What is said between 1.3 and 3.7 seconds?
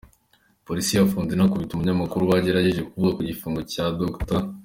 inakubita abanyamakuru bagerageje kuvuga ku gifungo